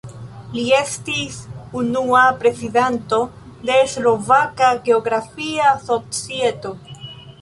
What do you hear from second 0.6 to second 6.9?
estis unua prezidanto de Slovaka geografia societo.